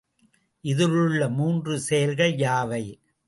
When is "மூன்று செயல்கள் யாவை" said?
1.29-2.83